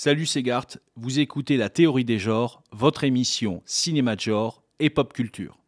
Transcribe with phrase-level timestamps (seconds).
[0.00, 4.90] Salut c'est Gart, vous écoutez La Théorie des genres, votre émission cinéma de genre et
[4.90, 5.58] pop culture.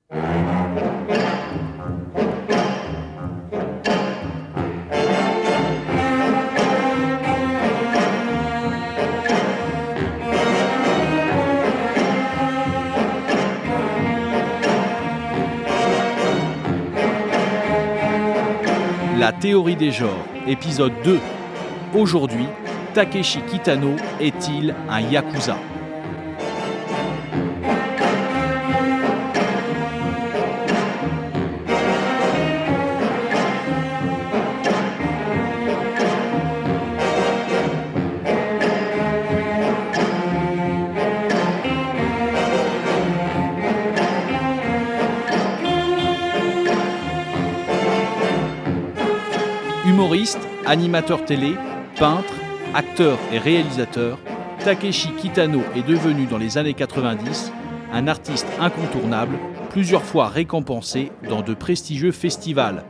[19.19, 21.19] La théorie des genres, épisode 2.
[21.97, 22.47] Aujourd'hui,
[22.95, 25.57] Takeshi Kitano est-il un yakuza
[49.87, 51.55] Humoriste, animateur télé,
[51.97, 52.33] peintre,
[52.75, 54.19] acteur et réalisateur,
[54.65, 57.53] Takeshi Kitano est devenu dans les années 90
[57.93, 59.39] un artiste incontournable,
[59.71, 62.85] plusieurs fois récompensé dans de prestigieux festivals.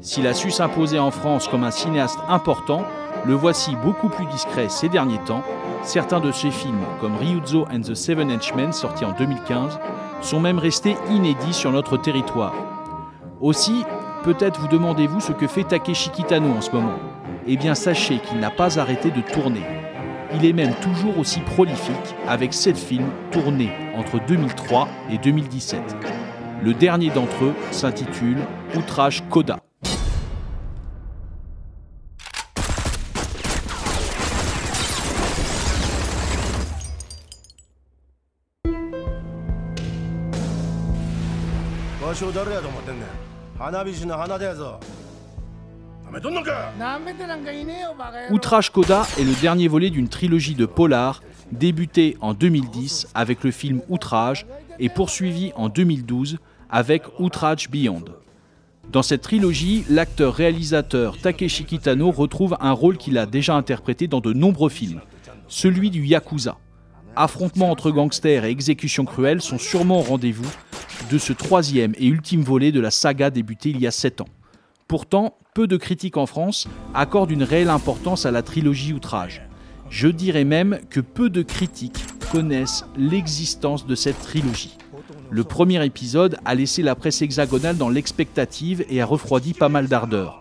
[0.00, 2.84] S'il a su s'imposer en France comme un cinéaste important,
[3.26, 5.42] le voici beaucoup plus discret ces derniers temps.
[5.82, 9.78] Certains de ses films, comme Ryuzo and the Seven Henchmen, sorti en 2015,
[10.20, 12.54] sont même restés inédits sur notre territoire.
[13.40, 13.84] Aussi,
[14.22, 16.98] peut-être vous demandez-vous ce que fait Takeshi Kitano en ce moment.
[17.48, 19.62] Eh bien, sachez qu'il n'a pas arrêté de tourner.
[20.34, 25.80] Il est même toujours aussi prolifique avec sept films tournés entre 2003 et 2017.
[26.64, 28.38] Le dernier d'entre eux s'intitule
[28.76, 29.60] Outrage Coda.
[48.30, 53.50] Outrage Coda est le dernier volet d'une trilogie de polar débutée en 2010 avec le
[53.50, 54.46] film Outrage
[54.78, 56.38] et poursuivi en 2012
[56.70, 58.04] avec Outrage Beyond.
[58.90, 64.32] Dans cette trilogie, l'acteur-réalisateur Takeshi Kitano retrouve un rôle qu'il a déjà interprété dans de
[64.32, 65.00] nombreux films,
[65.48, 66.56] celui du Yakuza.
[67.16, 70.50] Affrontements entre gangsters et exécutions cruelles sont sûrement au rendez-vous
[71.10, 74.28] de ce troisième et ultime volet de la saga débutée il y a sept ans.
[74.88, 79.42] Pourtant, peu de critiques en France accordent une réelle importance à la trilogie Outrage.
[79.90, 84.78] Je dirais même que peu de critiques connaissent l'existence de cette trilogie.
[85.28, 89.88] Le premier épisode a laissé la presse hexagonale dans l'expectative et a refroidi pas mal
[89.88, 90.40] d'ardeur.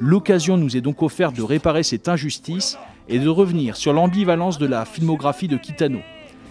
[0.00, 2.76] L'occasion nous est donc offerte de réparer cette injustice
[3.08, 6.00] et de revenir sur l'ambivalence de la filmographie de Kitano,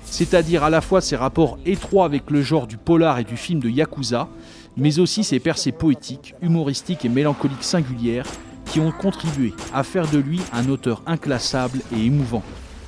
[0.06, 3.60] c'est-à-dire à la fois ses rapports étroits avec le genre du polar et du film
[3.60, 4.30] de Yakuza,
[4.78, 8.28] mais aussi ses percées poétiques, humoristiques et mélancoliques singulières
[8.66, 12.44] qui ont contribué à faire de lui un auteur inclassable et émouvant.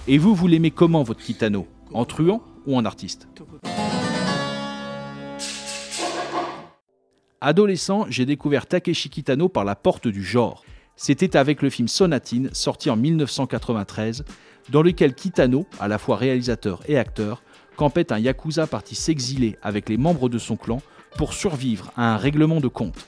[0.07, 1.67] Et vous, vous l'aimez comment votre Kitano?
[1.93, 3.27] En truand ou en artiste?
[7.41, 10.63] Adolescent, j'ai découvert Takeshi Kitano par la porte du genre.
[10.95, 14.23] C'était avec le film Sonatine, sorti en 1993,
[14.69, 17.43] dans lequel Kitano, à la fois réalisateur et acteur,
[17.75, 20.81] campait un yakuza parti s'exiler avec les membres de son clan
[21.17, 23.07] pour survivre à un règlement de compte.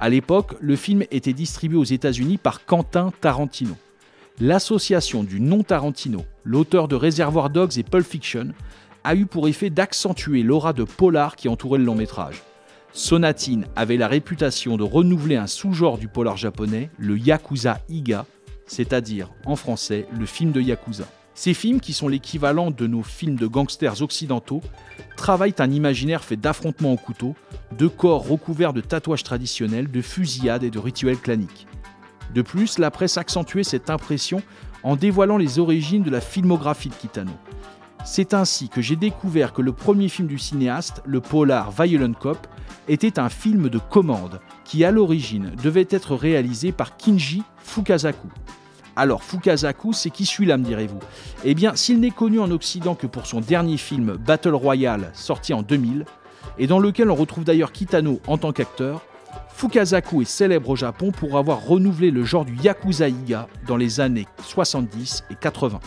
[0.00, 3.76] À l'époque, le film était distribué aux États-Unis par Quentin Tarantino.
[4.40, 8.48] L'association du non Tarantino, l'auteur de Reservoir Dogs et Pulp Fiction,
[9.04, 12.42] a eu pour effet d'accentuer l'aura de polar qui entourait le long métrage.
[12.92, 18.26] Sonatine avait la réputation de renouveler un sous-genre du polar japonais, le Yakuza Iga,
[18.66, 21.04] c'est-à-dire en français le film de Yakuza.
[21.34, 24.60] Ces films, qui sont l'équivalent de nos films de gangsters occidentaux,
[25.16, 27.34] travaillent un imaginaire fait d'affrontements au couteau,
[27.76, 31.66] de corps recouverts de tatouages traditionnels, de fusillades et de rituels claniques.
[32.34, 34.42] De plus, la presse accentuait cette impression
[34.82, 37.32] en dévoilant les origines de la filmographie de Kitano.
[38.04, 42.46] C'est ainsi que j'ai découvert que le premier film du cinéaste, le polar Violent Cop,
[42.88, 48.28] était un film de commande qui à l'origine devait être réalisé par Kinji Fukasaku.
[49.00, 50.98] Alors Fukasaku, c'est qui celui-là, me direz-vous?
[51.42, 55.54] Eh bien, s'il n'est connu en Occident que pour son dernier film Battle Royale, sorti
[55.54, 56.04] en 2000,
[56.58, 59.00] et dans lequel on retrouve d'ailleurs Kitano en tant qu'acteur,
[59.54, 64.00] Fukasaku est célèbre au Japon pour avoir renouvelé le genre du Yakuza Iga dans les
[64.00, 65.80] années 70 et 80.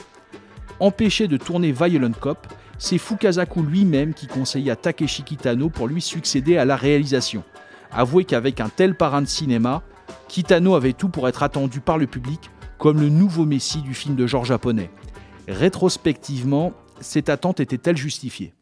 [0.79, 2.47] Empêché de tourner Violent Cop,
[2.79, 7.43] c'est Fukasaku lui-même qui conseilla Takeshi Kitano pour lui succéder à la réalisation.
[7.91, 9.83] Avouez qu'avec un tel parrain de cinéma,
[10.29, 12.49] Kitano avait tout pour être attendu par le public
[12.83, 14.89] comme le nouveau messie du film de genre japonais.
[15.47, 18.53] Rétrospectivement, cette attente était-elle justifiée?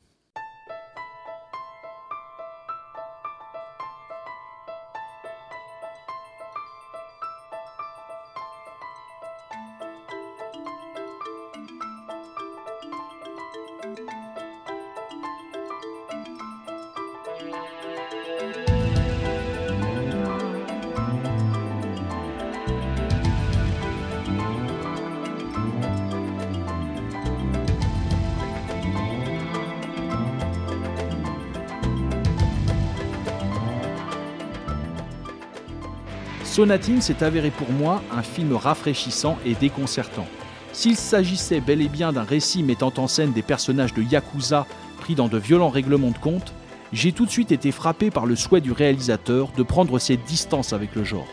[36.61, 40.27] Sonatine s'est avéré pour moi un film rafraîchissant et déconcertant.
[40.73, 44.67] S'il s'agissait bel et bien d'un récit mettant en scène des personnages de Yakuza
[44.99, 46.53] pris dans de violents règlements de compte,
[46.93, 50.71] j'ai tout de suite été frappé par le souhait du réalisateur de prendre ses distances
[50.71, 51.25] avec le genre.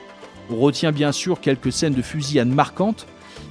[0.49, 3.07] On retient bien sûr quelques scènes de fusillade marquantes,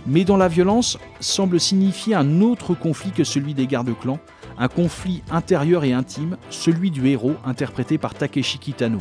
[0.07, 4.17] mais dont la violence semble signifier un autre conflit que celui des gardes-clans,
[4.57, 8.97] un conflit intérieur et intime, celui du héros interprété par Takeshi Kitano.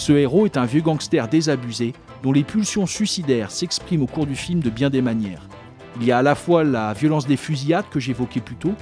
[0.00, 1.92] Ce héros est un vieux gangster désabusé
[2.22, 5.46] dont les pulsions suicidaires s'expriment au cours du film de bien des manières.
[6.00, 8.72] Il y a à la fois la violence des fusillades que j'évoquais plus tôt,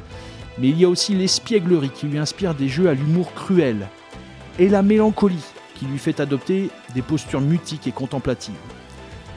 [0.60, 3.88] mais il y a aussi l'espièglerie qui lui inspire des jeux à l'humour cruel,
[4.60, 5.42] et la mélancolie
[5.74, 8.54] qui lui fait adopter des postures mutiques et contemplatives.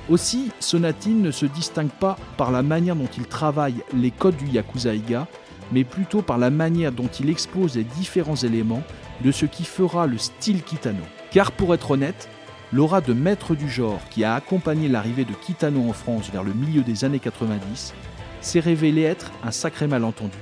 [0.07, 4.45] Aussi, Sonatine ne se distingue pas par la manière dont il travaille les codes du
[4.45, 5.27] Yakuza Iga,
[5.72, 8.84] mais plutôt par la manière dont il expose les différents éléments
[9.24, 11.01] de ce qui fera le style Kitano.
[11.31, 12.28] Car pour être honnête,
[12.74, 16.54] l'aura de maître du genre qui a accompagné l'arrivée de Kitano en France vers le
[16.54, 17.94] milieu des années 90
[18.42, 20.38] s'est révélé être un sacré malentendu,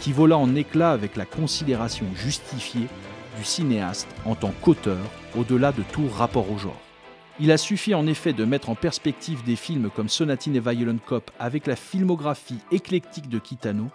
[0.00, 2.88] qui vola en éclats avec la considération justifiée
[3.38, 5.00] du cinéaste en tant qu'auteur
[5.34, 6.80] au-delà de tout rapport au genre.
[7.40, 10.98] Il a suffi en effet de mettre en perspective des films comme Sonatine et Violent
[11.06, 13.86] Cop avec la filmographie éclectique de Kitano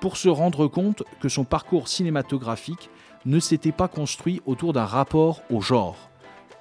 [0.00, 2.90] pour se rendre compte que son parcours cinématographique
[3.24, 6.10] ne s'était pas construit autour d'un rapport au genre.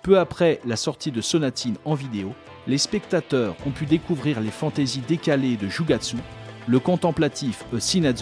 [0.02, 2.34] Peu après la sortie de Sonatine en vidéo,
[2.68, 6.18] les spectateurs ont pu découvrir les fantaisies décalées de Jugatsu,
[6.68, 8.14] le contemplatif Scene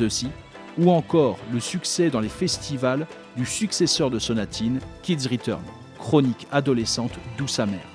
[0.78, 5.64] ou encore le succès dans les festivals du successeur de Sonatine, Kids Return,
[5.98, 7.88] chronique adolescente douce amère.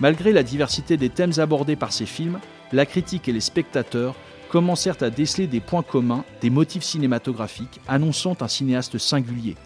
[0.00, 2.38] Malgré la diversité des thèmes abordés par ces films,
[2.72, 4.14] la critique et les spectateurs
[4.48, 9.56] commencèrent à déceler des points communs, des motifs cinématographiques annonçant un cinéaste singulier,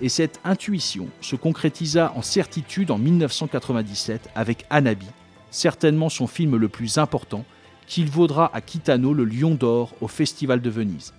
[0.00, 5.06] et cette intuition se concrétisa en certitude en 1997 avec Anabi,
[5.50, 7.44] certainement son film le plus important,
[7.86, 11.14] qu'il vaudra à Kitano le Lion d'Or au Festival de Venise.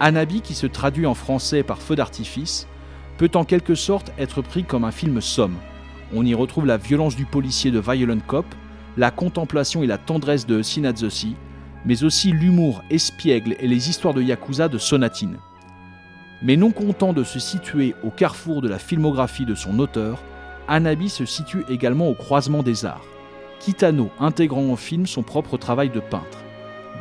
[0.00, 2.66] Anabi, qui se traduit en français par feu d'artifice,
[3.18, 5.56] peut en quelque sorte être pris comme un film somme.
[6.14, 8.46] On y retrouve la violence du policier de Violent Cop,
[8.96, 11.36] la contemplation et la tendresse de Sinazosi,
[11.84, 15.36] mais aussi l'humour espiègle et les histoires de Yakuza de Sonatine.
[16.42, 20.22] Mais non content de se situer au carrefour de la filmographie de son auteur,
[20.66, 23.04] Anabi se situe également au croisement des arts,
[23.58, 26.39] Kitano intégrant au film son propre travail de peintre.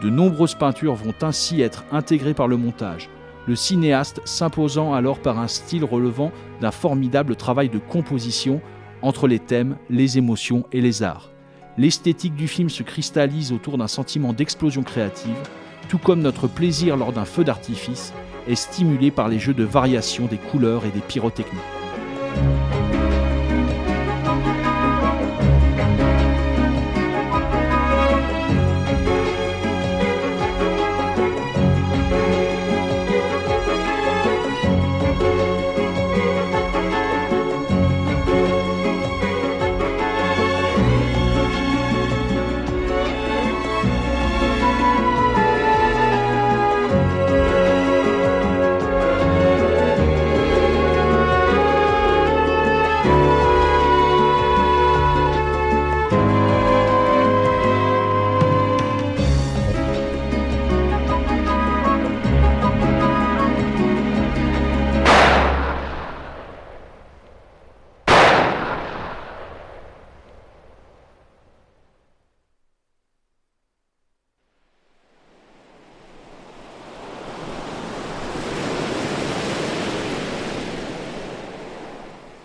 [0.02, 3.10] De nombreuses peintures vont ainsi être intégrées par le montage,
[3.48, 8.62] le cinéaste s'imposant alors par un style relevant d'un formidable travail de composition
[9.02, 11.32] entre les thèmes, les émotions et les arts.
[11.78, 15.36] L'esthétique du film se cristallise autour d'un sentiment d'explosion créative,
[15.90, 18.14] tout comme notre plaisir lors d'un feu d'artifice
[18.48, 21.60] est stimulé par les jeux de variation des couleurs et des pyrotechniques.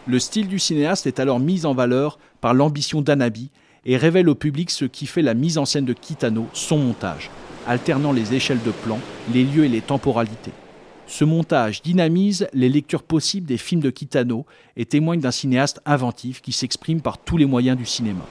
[0.06, 3.50] Le style du cinéaste est alors mis en valeur par l'ambition d'Anabi
[3.86, 7.30] et révèle au public ce qui fait la mise en scène de Kitano, son montage,
[7.66, 8.98] alternant les échelles de plan,
[9.32, 10.52] les lieux et les temporalités.
[11.06, 14.44] Ce montage dynamise les lectures possibles des films de Kitano
[14.76, 18.26] et témoigne d'un cinéaste inventif qui s'exprime par tous les moyens du cinéma.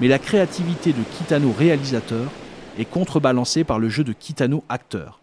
[0.00, 2.28] Mais la créativité de Kitano réalisateur
[2.76, 5.20] est contrebalancée par le jeu de Kitano acteur.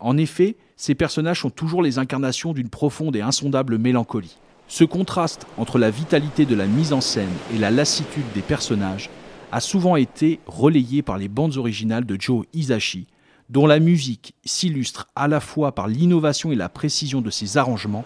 [0.00, 4.38] En effet, ces personnages sont toujours les incarnations d'une profonde et insondable mélancolie.
[4.68, 9.10] Ce contraste entre la vitalité de la mise en scène et la lassitude des personnages
[9.52, 13.06] a souvent été relayé par les bandes originales de Joe Hisashi,
[13.50, 18.04] dont la musique s'illustre à la fois par l'innovation et la précision de ses arrangements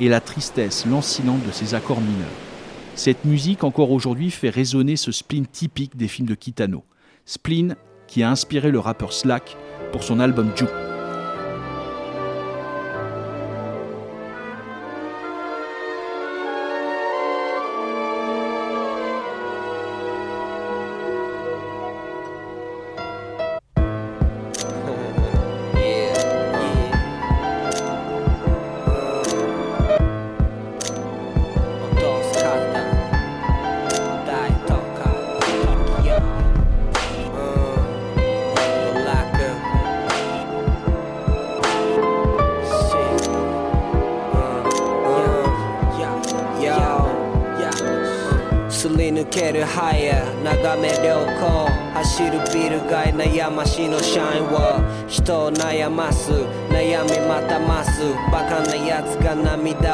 [0.00, 2.28] et la tristesse lancinante de ses accords mineurs.
[2.94, 6.84] Cette musique encore aujourd'hui fait résonner ce spleen typique des films de Kitano.
[7.24, 9.56] Spleen qui a inspiré le rappeur Slack
[9.92, 10.91] pour son album Juke.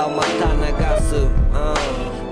[0.06, 1.18] をまた流す、う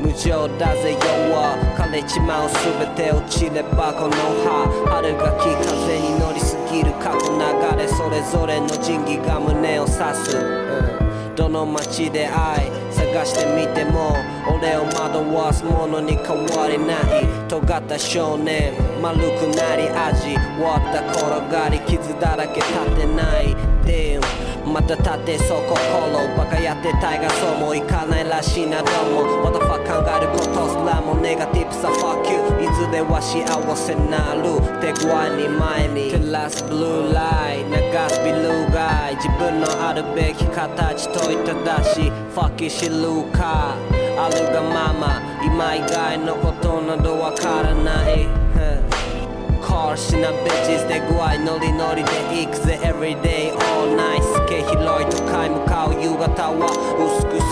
[0.00, 0.98] ん、無情だぜ世
[1.32, 1.56] は。
[1.76, 14.16] 枯れちまう全て落ちればこの葉春がき風に乗りすぎる過去流れそれぞれの仁義が胸を刺す、うん、どの街で愛探してみても
[14.48, 17.26] 俺を惑わすものに変わりない。
[17.48, 20.34] 尖った少年丸くなり味。
[20.34, 23.54] 終わった転がり傷だらけ立てない。
[23.84, 24.45] Damn
[24.76, 29.42] また立てそこフォローバカやってたいがそうもいかないらしいなどうも。
[29.42, 31.88] What the fuck 考えることすらもネガティブさ。
[31.88, 33.40] Fuck you いずれは幸
[33.74, 34.60] せなる。
[34.84, 36.10] 手具合に前に。
[36.10, 37.72] 照らすブルーライ流
[38.12, 42.12] すビルガイ自分のあるべき形といただし。
[42.36, 43.72] Fuck you 知るか。
[44.18, 45.22] あるがまま。
[45.42, 48.28] 今以外のことなどわからない。
[49.62, 52.10] Car しな bitches 手具合ノリノリで
[52.44, 52.78] 行くぜ。
[52.82, 53.45] Everyday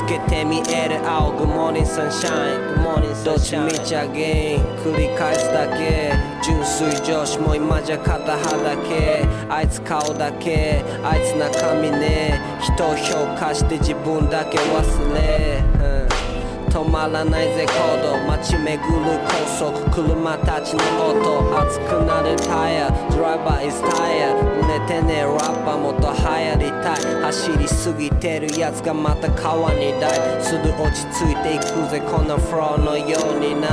[0.05, 6.13] 透けて見える青 Good morning sunshine Good morning sunshine どっちみちゃげん繰り返すだけ。
[6.45, 9.25] 純粋女子も今じゃ肩肌だけ。
[9.49, 10.85] あいつ顔だけ。
[11.03, 12.39] あいつ中身ね。
[12.61, 16.04] 人を評価して自分だけ忘れ、うん。
[16.75, 18.19] 止まらないぜ行動。
[18.26, 18.81] 街巡る
[19.23, 19.90] 高速。
[19.93, 21.57] 車たちの音。
[21.57, 22.90] 熱くなるタイヤ。
[23.12, 24.35] ドライバー is tired
[24.66, 25.23] 売れてね。
[25.23, 27.23] ラッパーもっと流行りたい。
[27.23, 33.69] 走りすぎてるやつがまた川にダイすぐ落ち着いていくぜこのフローのようにな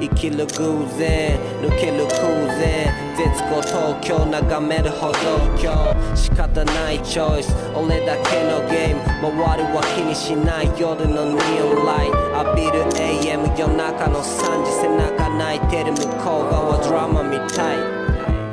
[0.00, 2.22] 生きる偶然抜ける空
[2.54, 5.18] 前絶後東京眺める歩道
[5.58, 12.16] 橋仕方ないチョイス俺だけのゲーム周りは気にしない夜のニオンライト
[12.46, 18.06] 浴びる AM 夜中の3時背中泣いてる向こう側ドラマみたい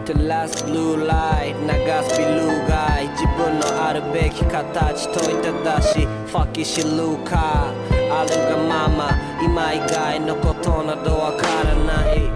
[0.05, 7.71] The last blue light 流すビル街自分のあるべき形問いただしファッキー知るか
[8.21, 9.09] あるがまま
[9.41, 12.29] 今以外のことなどわからない、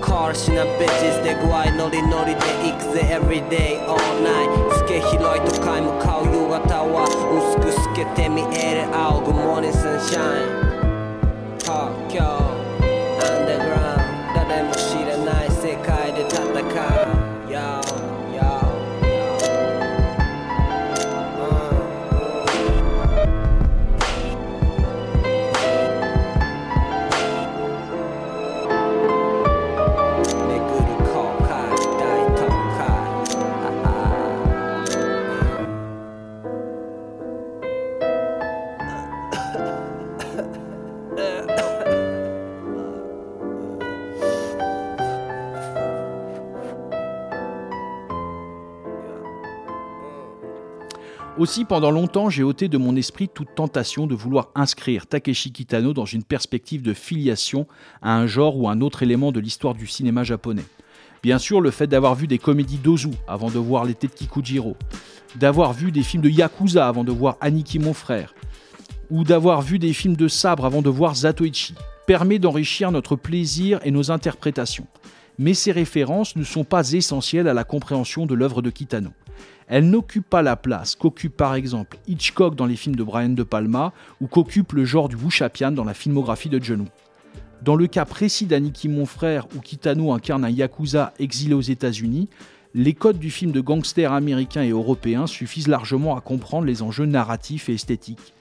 [0.00, 2.40] カーシなベジスで具合ノリノリで
[2.70, 4.50] 行くぜ Everyday all night.
[4.70, 7.06] 透け広い都会向かう夕方は
[7.54, 10.70] 薄く透けて見える青 Good morning sunshine.
[11.60, 12.49] 東京
[51.40, 55.94] Aussi, pendant longtemps, j'ai ôté de mon esprit toute tentation de vouloir inscrire Takeshi Kitano
[55.94, 57.66] dans une perspective de filiation
[58.02, 60.66] à un genre ou un autre élément de l'histoire du cinéma japonais.
[61.22, 64.76] Bien sûr, le fait d'avoir vu des comédies d'Ozu avant de voir l'été de Kikujiro,
[65.34, 68.34] d'avoir vu des films de Yakuza avant de voir Aniki mon frère,
[69.08, 71.72] ou d'avoir vu des films de sabre avant de voir Zatoichi
[72.06, 74.86] permet d'enrichir notre plaisir et nos interprétations.
[75.40, 79.08] Mais ces références ne sont pas essentielles à la compréhension de l'œuvre de Kitano.
[79.68, 83.42] Elles n'occupent pas la place qu'occupe par exemple Hitchcock dans les films de Brian De
[83.42, 86.84] Palma ou qu'occupe le genre du Wuchapian dans la filmographie de John.
[87.62, 92.28] Dans le cas précis d'Aniki Mon Frère, où Kitano incarne un yakuza exilé aux États-Unis,
[92.74, 97.06] les codes du film de gangsters américains et européens suffisent largement à comprendre les enjeux
[97.06, 98.34] narratifs et esthétiques.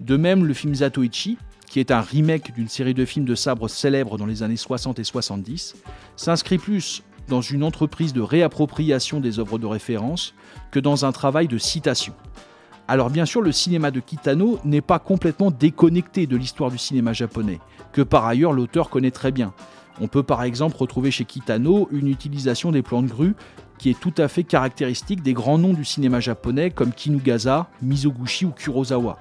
[0.00, 1.36] De même, le film Zatoichi,
[1.68, 4.98] qui est un remake d'une série de films de sabre célèbres dans les années 60
[4.98, 5.76] et 70,
[6.16, 10.34] s'inscrit plus dans une entreprise de réappropriation des œuvres de référence
[10.70, 12.14] que dans un travail de citation.
[12.88, 17.12] Alors bien sûr, le cinéma de Kitano n'est pas complètement déconnecté de l'histoire du cinéma
[17.12, 17.58] japonais,
[17.92, 19.52] que par ailleurs l'auteur connaît très bien.
[20.00, 23.34] On peut par exemple retrouver chez Kitano une utilisation des plans de grue
[23.78, 28.44] qui est tout à fait caractéristique des grands noms du cinéma japonais comme Kinugasa, Mizoguchi
[28.44, 29.18] ou Kurosawa.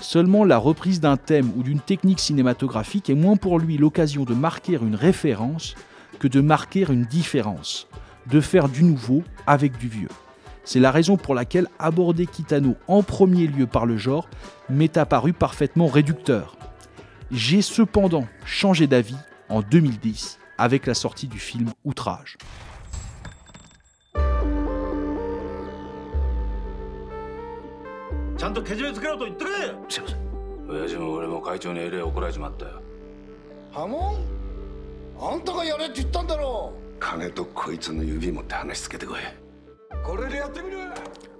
[0.00, 4.34] Seulement la reprise d'un thème ou d'une technique cinématographique est moins pour lui l'occasion de
[4.34, 5.74] marquer une référence
[6.18, 7.88] que de marquer une différence,
[8.26, 10.08] de faire du nouveau avec du vieux.
[10.64, 14.28] C'est la raison pour laquelle aborder Kitano en premier lieu par le genre
[14.70, 16.56] m'est apparu parfaitement réducteur.
[17.30, 19.16] J'ai cependant changé d'avis
[19.48, 22.36] en 2010 avec la sortie du film Outrage.
[28.41, 29.57] ちゃんとけじめつけろと言ってくれ
[29.89, 30.27] すいません
[30.69, 32.81] 親父も俺も会長にえれ怒られちまったよ
[33.71, 34.37] ハモン
[35.19, 39.17] あんたがやれって言ったんだろ金とこいつの指持って話つけてこい
[40.03, 40.87] これでやってみろよ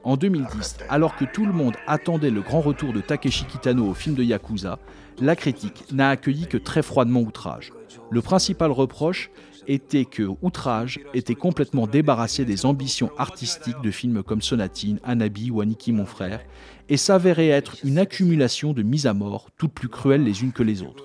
[0.04, 3.94] En 2010, alors que tout le monde attendait le grand retour de Takeshi Kitano au
[3.94, 4.80] film de Yakuza,
[5.20, 7.74] la critique n'a accueilli que très froidement Outrage.
[8.10, 9.30] Le principal reproche
[9.67, 15.61] était que Outrage était complètement débarrassé des ambitions artistiques de films comme Sonatine, Anabi ou
[15.61, 16.41] Aniki mon frère,
[16.89, 20.63] et s'avérait être une accumulation de mises à mort, toutes plus cruelles les unes que
[20.63, 21.05] les autres.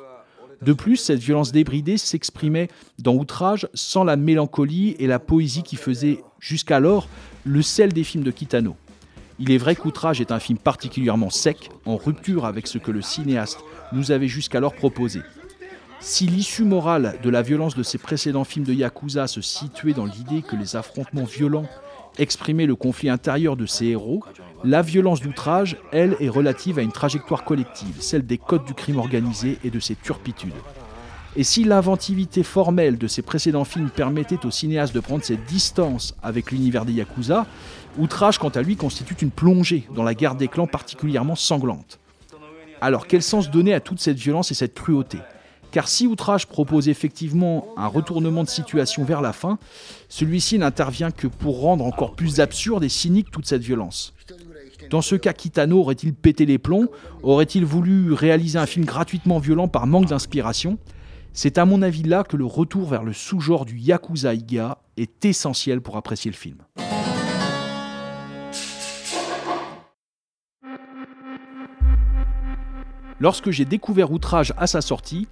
[0.62, 5.76] De plus, cette violence débridée s'exprimait dans Outrage sans la mélancolie et la poésie qui
[5.76, 7.08] faisaient jusqu'alors
[7.46, 8.76] le sel des films de Kitano.
[9.40, 13.04] Il est vrai qu'Outrage est un film particulièrement sec, en rupture avec ce que le
[13.04, 13.60] cinéaste
[13.94, 15.22] nous avait jusqu'alors proposé.
[16.00, 20.06] Si l'issue morale de la violence de ses précédents films de Yakuza se situait dans
[20.06, 21.68] l'idée que les affrontements violents
[22.20, 24.24] exprimaient le conflit intérieur de ses héros,
[24.64, 28.98] la violence d'outrage, elle, est relative à une trajectoire collective, celle des codes du crime
[28.98, 30.54] organisé et de ses turpitudes.
[31.36, 36.16] Et si l'inventivité formelle de ses précédents films permettait au cinéaste de prendre ses distances
[36.24, 37.46] avec l'univers des Yakuza,
[38.00, 42.00] Outrage, quant à lui, constitue une plongée dans la guerre des clans particulièrement sanglante.
[42.80, 45.18] Alors, quel sens donner à toute cette violence et cette cruauté?
[45.72, 49.60] Car si Outrage propose effectivement un retournement de situation vers la fin,
[50.10, 54.14] celui-ci n'intervient que pour rendre encore plus absurde et cynique toute cette violence.
[54.90, 56.88] Dans ce cas, Kitano aurait-il pété les plombs?
[57.24, 60.78] Aurait-il voulu réaliser un film gratuitement violent par manque d'inspiration?
[61.34, 65.26] C'est à mon avis là que le retour vers le sous-genre du Yakuza Iga est
[65.26, 66.58] essentiel pour apprécier le film.
[73.20, 75.28] Lorsque j'ai découvert Outrage à sa sortie,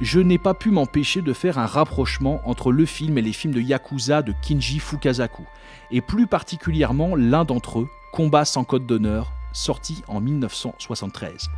[0.00, 3.54] je n'ai pas pu m'empêcher de faire un rapprochement entre le film et les films
[3.54, 5.44] de Yakuza de Kinji Fukasaku,
[5.90, 11.48] et plus particulièrement l'un d'entre eux, Combat sans code d'honneur, sorti en 1973.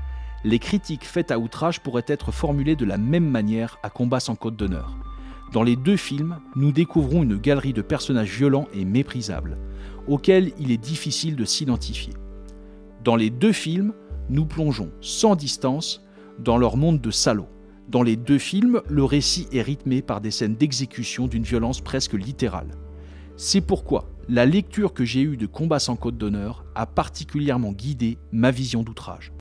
[0.45, 4.37] Les critiques faites à outrage pourraient être formulées de la même manière à Combat sans
[4.37, 4.97] code d'honneur.
[5.53, 9.59] Dans les deux films, nous découvrons une galerie de personnages violents et méprisables,
[10.09, 12.15] auxquels il est difficile de s'identifier.
[13.05, 13.93] Dans les deux films,
[14.31, 16.03] nous plongeons sans distance
[16.39, 17.49] dans leur monde de salauds.
[17.89, 22.15] Dans les deux films, le récit est rythmé par des scènes d'exécution d'une violence presque
[22.15, 22.73] littérale.
[23.37, 28.19] C'est pourquoi la lecture que j'ai eue de Combat sans code d'honneur a particulièrement guidé
[28.33, 29.33] ma vision d'outrage.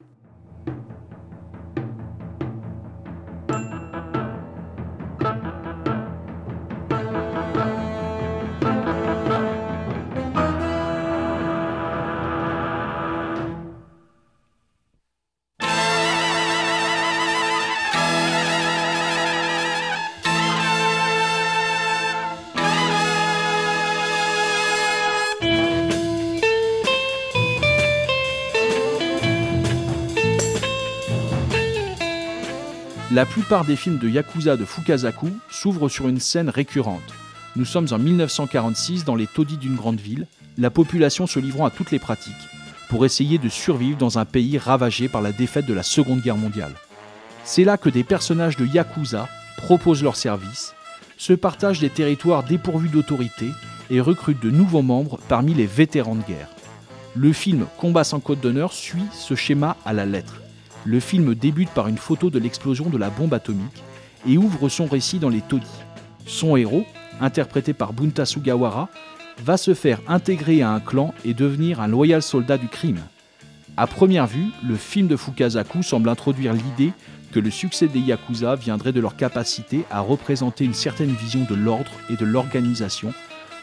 [33.16, 37.14] La plupart des films de Yakuza de Fukasaku s'ouvrent sur une scène récurrente.
[37.56, 41.70] Nous sommes en 1946 dans les taudis d'une grande ville, la population se livrant à
[41.70, 42.34] toutes les pratiques,
[42.90, 46.36] pour essayer de survivre dans un pays ravagé par la défaite de la Seconde Guerre
[46.36, 46.74] mondiale.
[47.46, 50.74] C'est là que des personnages de Yakuza proposent leurs services,
[51.16, 53.50] se partagent des territoires dépourvus d'autorité
[53.90, 56.50] et recrutent de nouveaux membres parmi les vétérans de guerre.
[57.16, 60.42] Le film Combat sans code d'honneur suit ce schéma à la lettre.
[60.86, 63.84] Le film débute par une photo de l'explosion de la bombe atomique
[64.28, 65.66] et ouvre son récit dans les taudis.
[66.28, 66.86] Son héros,
[67.20, 68.90] interprété par Bunta Sugawara,
[69.44, 73.00] va se faire intégrer à un clan et devenir un loyal soldat du crime.
[73.78, 76.94] À première vue, le film de Fukasaku semble introduire l'idée
[77.32, 81.56] que le succès des Yakuza viendrait de leur capacité à représenter une certaine vision de
[81.56, 83.12] l'ordre et de l'organisation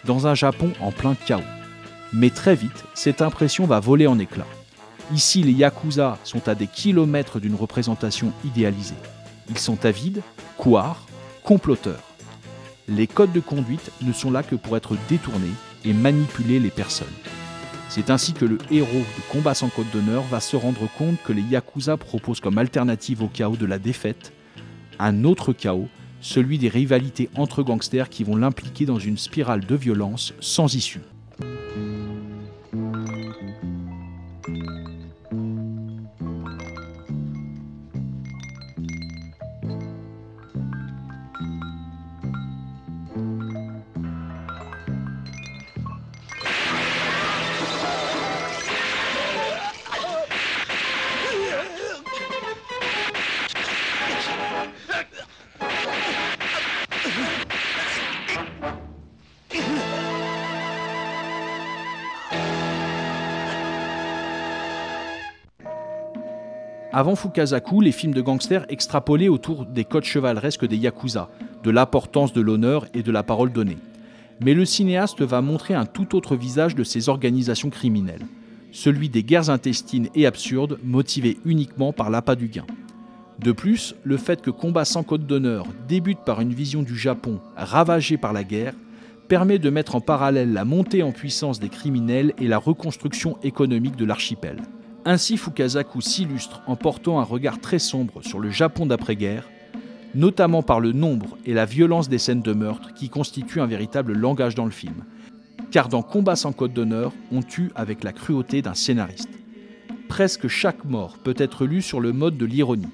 [0.05, 1.41] dans un Japon en plein chaos.
[2.13, 4.45] Mais très vite, cette impression va voler en éclats.
[5.13, 8.95] Ici, les Yakuza sont à des kilomètres d'une représentation idéalisée.
[9.51, 10.23] Ils sont avides,
[10.57, 11.07] couards,
[11.43, 12.03] comploteurs.
[12.89, 17.07] Les codes de conduite ne sont là que pour être détournés et manipuler les personnes.
[17.89, 21.33] C'est ainsi que le héros de Combat sans code d'honneur va se rendre compte que
[21.33, 24.33] les Yakuza proposent comme alternative au chaos de la défaite
[24.99, 25.89] un autre chaos,
[26.21, 31.01] celui des rivalités entre gangsters qui vont l'impliquer dans une spirale de violence sans issue.
[67.03, 71.31] Avant Fukasaku, les films de gangsters extrapolaient autour des codes chevaleresques des Yakuza,
[71.65, 73.79] de l'importance de l'honneur et de la parole donnée.
[74.41, 78.25] Mais le cinéaste va montrer un tout autre visage de ces organisations criminelles,
[78.71, 82.67] celui des guerres intestines et absurdes motivées uniquement par l'appât du gain.
[83.41, 87.41] De plus, le fait que Combat sans code d'honneur débute par une vision du Japon
[87.57, 88.75] ravagé par la guerre
[89.27, 93.97] permet de mettre en parallèle la montée en puissance des criminels et la reconstruction économique
[93.97, 94.59] de l'archipel.
[95.05, 99.49] Ainsi Fukasaku s'illustre en portant un regard très sombre sur le Japon d'après-guerre,
[100.15, 104.13] notamment par le nombre et la violence des scènes de meurtre qui constituent un véritable
[104.13, 105.05] langage dans le film.
[105.73, 109.31] Car dans Combat sans code d'honneur, on tue avec la cruauté d'un scénariste.
[110.09, 112.87] Presque chaque mort peut être lue sur le mode de l'ironie.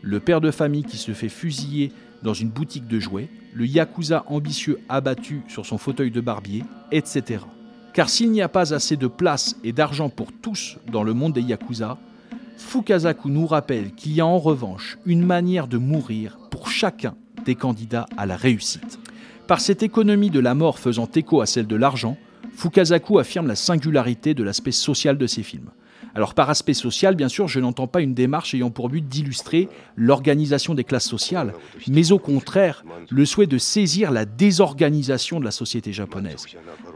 [0.00, 1.92] Le père de famille qui se fait fusiller
[2.22, 7.40] dans une boutique de jouets, le yakuza ambitieux abattu sur son fauteuil de barbier, etc.
[7.92, 11.32] Car s'il n'y a pas assez de place et d'argent pour tous dans le monde
[11.32, 11.98] des Yakuza,
[12.56, 17.56] Fukasaku nous rappelle qu'il y a en revanche une manière de mourir pour chacun des
[17.56, 18.98] candidats à la réussite.
[19.48, 22.16] Par cette économie de la mort faisant écho à celle de l'argent,
[22.54, 25.70] Fukasaku affirme la singularité de l'aspect social de ses films.
[26.14, 29.68] Alors par aspect social, bien sûr, je n'entends pas une démarche ayant pour but d'illustrer
[29.96, 31.54] l'organisation des classes sociales,
[31.88, 36.46] mais au contraire, le souhait de saisir la désorganisation de la société japonaise.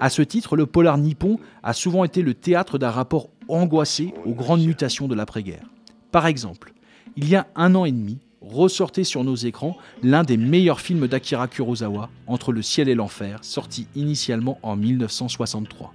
[0.00, 4.34] À ce titre, le polar nippon a souvent été le théâtre d'un rapport angoissé aux
[4.34, 5.66] grandes mutations de l'après-guerre.
[6.10, 6.72] Par exemple,
[7.16, 11.06] il y a un an et demi, ressortait sur nos écrans l'un des meilleurs films
[11.06, 15.92] d'Akira Kurosawa, Entre le ciel et l'enfer, sorti initialement en 1963.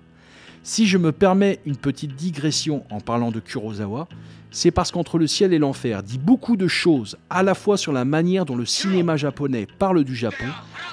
[0.64, 4.08] Si je me permets une petite digression en parlant de Kurosawa,
[4.52, 7.94] c'est parce qu'Entre le ciel et l'enfer dit beaucoup de choses à la fois sur
[7.94, 10.46] la manière dont le cinéma japonais parle du Japon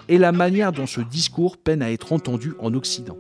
[0.09, 3.17] et la manière dont ce discours peine à être entendu en Occident.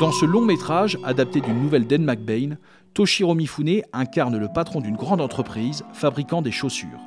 [0.00, 2.56] Dans ce long métrage, adapté d'une nouvelle d'Ed McBain,
[2.94, 7.00] Toshiro Mifune incarne le patron d'une grande entreprise fabriquant des chaussures.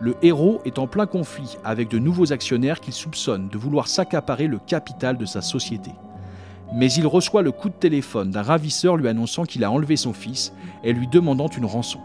[0.00, 4.46] Le héros est en plein conflit avec de nouveaux actionnaires qu'il soupçonne de vouloir s'accaparer
[4.46, 5.90] le capital de sa société.
[6.72, 10.12] Mais il reçoit le coup de téléphone d'un ravisseur lui annonçant qu'il a enlevé son
[10.12, 10.52] fils
[10.84, 11.98] et lui demandant une rançon.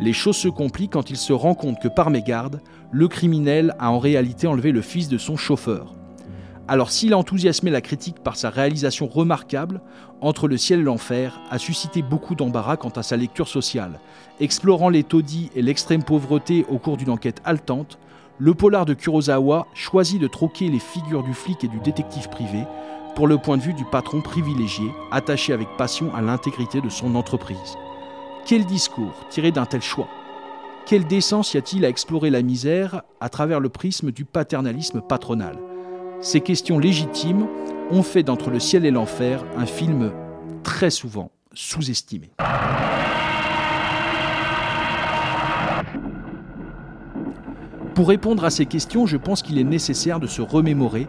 [0.00, 3.90] Les choses se compliquent quand il se rend compte que par mégarde, le criminel a
[3.90, 5.94] en réalité enlevé le fils de son chauffeur.
[6.68, 9.80] Alors s'il a enthousiasmé la critique par sa réalisation remarquable,
[10.22, 13.98] Entre le ciel et l'enfer a suscité beaucoup d'embarras quant à sa lecture sociale.
[14.38, 17.98] Explorant les taudis et l'extrême pauvreté au cours d'une enquête haletante,
[18.38, 22.64] le polar de Kurosawa choisit de troquer les figures du flic et du détective privé
[23.16, 27.16] pour le point de vue du patron privilégié, attaché avec passion à l'intégrité de son
[27.16, 27.76] entreprise.
[28.46, 30.08] Quel discours tiré d'un tel choix?
[30.86, 35.58] Quelle décence y a-t-il à explorer la misère à travers le prisme du paternalisme patronal?
[36.22, 37.46] Ces questions légitimes
[37.90, 40.12] ont fait d'Entre le ciel et l'enfer un film
[40.62, 42.30] très souvent sous-estimé.
[47.94, 51.06] Pour répondre à ces questions, je pense qu'il est nécessaire de se remémorer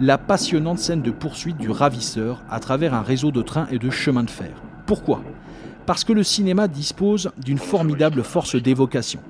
[0.00, 3.88] la passionnante scène de poursuite du ravisseur à travers un réseau de trains et de
[3.88, 4.50] chemins de fer.
[4.84, 5.22] Pourquoi?
[5.86, 9.20] Parce que le cinéma dispose d'une formidable force d'évocation.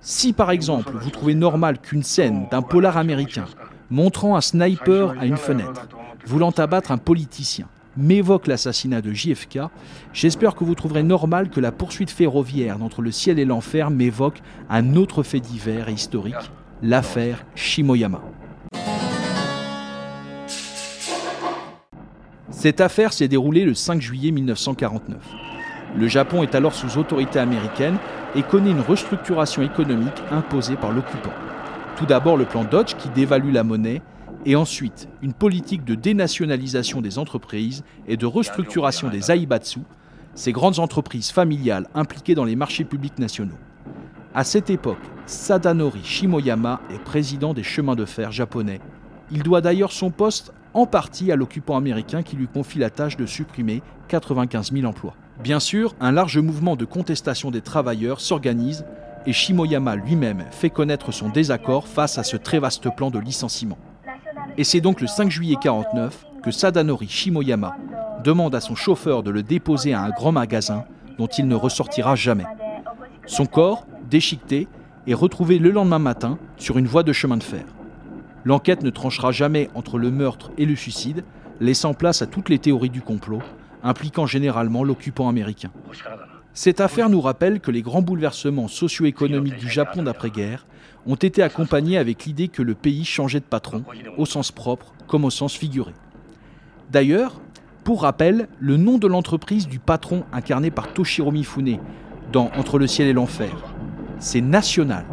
[0.00, 3.44] Si par exemple vous trouvez normal qu'une scène d'un polar américain
[3.92, 5.86] montrant un sniper à une fenêtre,
[6.24, 9.58] voulant abattre un politicien, m'évoque l'assassinat de JFK,
[10.14, 14.40] j'espère que vous trouverez normal que la poursuite ferroviaire d'entre le ciel et l'enfer m'évoque
[14.70, 16.50] un autre fait divers et historique,
[16.82, 18.22] l'affaire Shimoyama.
[22.48, 25.18] Cette affaire s'est déroulée le 5 juillet 1949.
[25.98, 27.98] Le Japon est alors sous autorité américaine
[28.34, 31.32] et connaît une restructuration économique imposée par l'occupant.
[32.02, 34.02] Tout d'abord le plan Dodge qui dévalue la monnaie
[34.44, 39.78] et ensuite une politique de dénationalisation des entreprises et de restructuration des aibatsu,
[40.34, 43.54] ces grandes entreprises familiales impliquées dans les marchés publics nationaux.
[44.34, 48.80] À cette époque, Sadanori Shimoyama est président des chemins de fer japonais.
[49.30, 53.16] Il doit d'ailleurs son poste en partie à l'occupant américain qui lui confie la tâche
[53.16, 55.14] de supprimer 95 000 emplois.
[55.40, 58.84] Bien sûr, un large mouvement de contestation des travailleurs s'organise
[59.26, 63.78] et Shimoyama lui-même fait connaître son désaccord face à ce très vaste plan de licenciement.
[64.56, 67.76] Et c'est donc le 5 juillet 49 que Sadanori Shimoyama
[68.24, 70.84] demande à son chauffeur de le déposer à un grand magasin
[71.18, 72.46] dont il ne ressortira jamais.
[73.26, 74.68] Son corps, déchiqueté,
[75.06, 77.64] est retrouvé le lendemain matin sur une voie de chemin de fer.
[78.44, 81.24] L'enquête ne tranchera jamais entre le meurtre et le suicide,
[81.60, 83.42] laissant place à toutes les théories du complot,
[83.82, 85.70] impliquant généralement l'occupant américain.
[86.54, 90.66] Cette affaire nous rappelle que les grands bouleversements socio-économiques du Japon d'après-guerre
[91.06, 93.84] ont été accompagnés avec l'idée que le pays changeait de patron,
[94.18, 95.92] au sens propre comme au sens figuré.
[96.90, 97.40] D'ailleurs,
[97.84, 101.78] pour rappel, le nom de l'entreprise du patron incarné par Toshiro Mifune
[102.32, 103.74] dans Entre le ciel et l'enfer,
[104.18, 105.06] c'est National.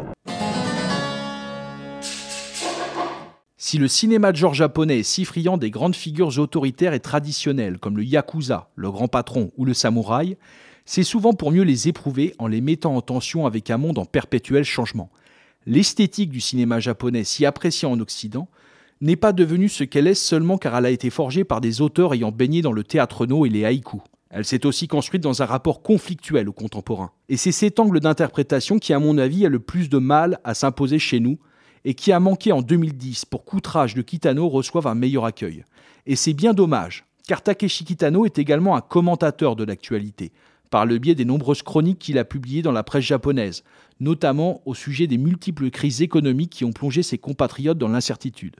[3.56, 7.78] Si le cinéma de genre japonais est si friand des grandes figures autoritaires et traditionnelles
[7.78, 10.36] comme le yakuza, le grand patron ou le samouraï,
[10.90, 14.06] c'est souvent pour mieux les éprouver en les mettant en tension avec un monde en
[14.06, 15.08] perpétuel changement.
[15.64, 18.48] L'esthétique du cinéma japonais, si appréciée en Occident,
[19.00, 22.12] n'est pas devenue ce qu'elle est seulement car elle a été forgée par des auteurs
[22.12, 24.00] ayant baigné dans le théâtre no et les haïkus.
[24.30, 27.12] Elle s'est aussi construite dans un rapport conflictuel au contemporain.
[27.28, 30.54] Et c'est cet angle d'interprétation qui, à mon avis, a le plus de mal à
[30.54, 31.38] s'imposer chez nous
[31.84, 35.62] et qui a manqué en 2010 pour qu'Outrage de Kitano reçoive un meilleur accueil.
[36.06, 40.32] Et c'est bien dommage, car Takeshi Kitano est également un commentateur de l'actualité,
[40.70, 43.64] par le biais des nombreuses chroniques qu'il a publiées dans la presse japonaise,
[43.98, 48.56] notamment au sujet des multiples crises économiques qui ont plongé ses compatriotes dans l'incertitude.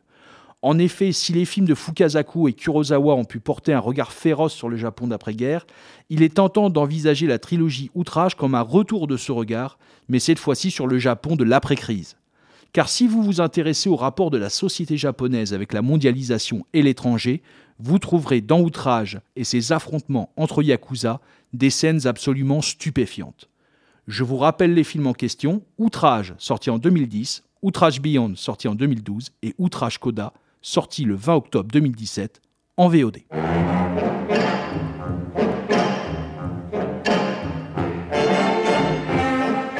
[0.62, 4.52] En effet, si les films de Fukasaku et Kurosawa ont pu porter un regard féroce
[4.52, 5.66] sur le Japon d'après-guerre,
[6.10, 10.38] il est tentant d'envisager la trilogie Outrage comme un retour de ce regard, mais cette
[10.38, 12.16] fois-ci sur le Japon de l'après-crise.
[12.72, 16.82] Car si vous vous intéressez au rapport de la société japonaise avec la mondialisation et
[16.82, 17.42] l'étranger,
[17.80, 21.20] vous trouverez dans Outrage et ses affrontements entre Yakuza
[21.52, 23.48] des scènes absolument stupéfiantes.
[24.06, 28.74] Je vous rappelle les films en question Outrage, sorti en 2010, Outrage Beyond, sorti en
[28.74, 32.40] 2012, et Outrage Coda, sorti le 20 octobre 2017
[32.76, 33.18] en VOD.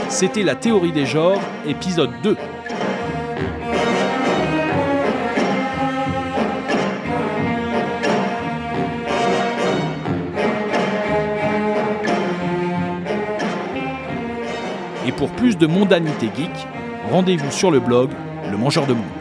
[0.08, 2.36] C'était la théorie des genres, épisode 2.
[15.20, 16.66] Pour plus de mondanité geek,
[17.10, 18.08] rendez-vous sur le blog
[18.50, 19.19] Le Mangeur de Monde.